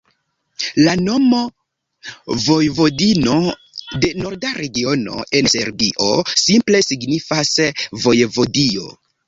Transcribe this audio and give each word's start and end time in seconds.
La 0.85 0.93
nomo 1.07 1.41
Vojvodino 2.45 3.35
de 4.07 4.11
norda 4.23 4.55
regiono 4.63 5.21
en 5.41 5.53
Serbio 5.57 6.11
simple 6.47 6.85
signifas 6.91 7.55
vojevodio. 8.09 8.93